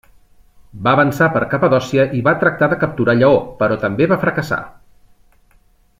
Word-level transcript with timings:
Va 0.85 0.93
avançar 0.97 1.27
per 1.35 1.41
Capadòcia 1.51 2.07
i 2.19 2.23
va 2.29 2.35
tractar 2.45 2.71
de 2.73 2.79
capturar 2.85 3.17
Lleó, 3.21 3.39
però 3.61 3.81
també 3.85 4.09
va 4.15 4.19
fracassar. 4.25 4.63